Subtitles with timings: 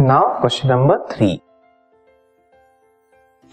[0.00, 1.26] Now question number three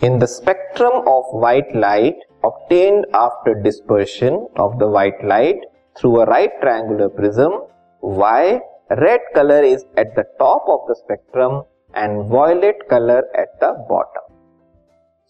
[0.02, 5.66] in the spectrum of white light obtained after dispersion of the white light
[5.96, 7.60] through a right triangular prism
[8.04, 8.56] why
[8.92, 11.62] red colour is at the top of the spectrum
[11.98, 14.34] and violet colour at the bottom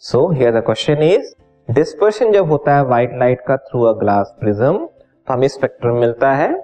[0.04, 1.34] so here the question is
[1.70, 4.88] dispersion जब होता है white light का through a glass prism
[5.30, 6.56] हमें spectrum मिलता है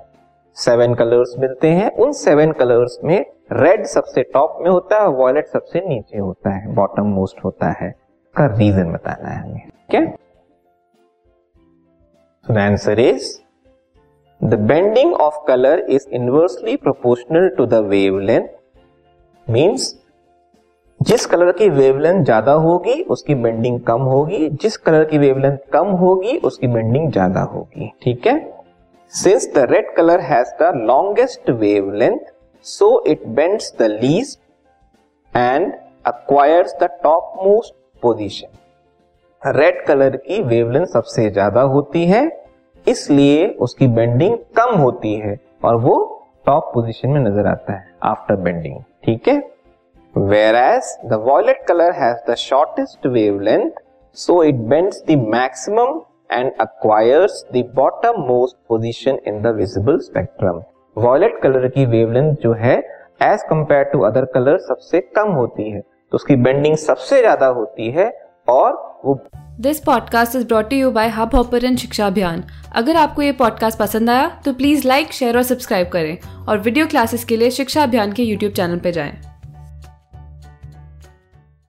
[0.58, 5.48] seven colours मिलते हैं, उन सेवन कलर्स में रेड सबसे टॉप में होता है वॉयलेट
[5.48, 7.90] सबसे नीचे होता है बॉटम मोस्ट होता है।
[8.36, 10.02] का रीजन बताना है हमें। क्या?
[12.46, 13.28] The answer is,
[14.42, 18.50] the bending of color is inversely proportional to the wavelength.
[19.48, 19.86] Means,
[21.02, 25.88] जिस कलर की वेवलेंथ ज़्यादा होगी, उसकी बेंडिंग कम होगी। जिस कलर की वेवलेंथ कम
[26.02, 28.38] होगी, उसकी बेंडिंग ज़्यादा होगी। ठीक है?
[29.14, 32.33] Since the red colour has the longest wavelength
[32.66, 34.38] so it bends the least
[35.34, 35.74] and
[36.08, 42.22] acquires the top most position red colour की वेवलेंथ सबसे ज़्यादा होती है,
[42.86, 45.96] इसलिए उसकी बेंडिंग कम होती है और वो
[46.46, 49.38] टॉप पोजिशन में नज़र आता है आफ्टर बेंडिंग ठीक है?
[50.56, 53.72] Whereas the violet colour has the shortest wavelength
[54.18, 60.62] so it bends the maximum and acquires the bottom most position in the visible spectrum
[60.96, 62.76] violet colour की wavelength जो है
[63.24, 67.90] as compared to other colour सबसे कम होती है। तो उसकी bending सबसे ज़्यादा होती
[67.92, 68.10] है
[68.48, 68.74] और
[69.06, 69.20] वो
[69.60, 72.44] this podcast is brought you by hub hopper शिक्षा अभियान
[72.76, 76.88] अगर आपको ये पॉडकास्ट पसंद आया तो प्लीज़ लाइक शेयर और सब्सक्राइब करें और वीडियो
[76.88, 79.12] क्लासेस के लिए शिक्षा अभियान के यूट्यूब चैनल पर जाएँ।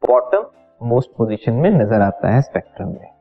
[0.03, 0.47] बॉटम
[0.81, 3.14] मोस्ट पोजीशन में नज़र आता है स्पेक्ट्रम में।